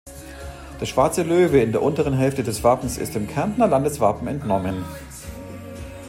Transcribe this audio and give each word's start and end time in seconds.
Der 0.79 0.87
schwarze 0.87 1.21
Löwe 1.21 1.61
in 1.61 1.73
der 1.73 1.83
unteren 1.83 2.15
Hälfte 2.15 2.41
des 2.41 2.63
Wappens 2.63 2.97
ist 2.97 3.13
dem 3.13 3.27
Kärntner 3.27 3.67
Landeswappen 3.67 4.27
entnommen. 4.27 4.83